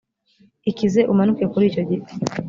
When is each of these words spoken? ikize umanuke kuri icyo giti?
ikize 0.71 1.01
umanuke 1.11 1.43
kuri 1.51 1.63
icyo 1.69 1.83
giti? 1.89 2.13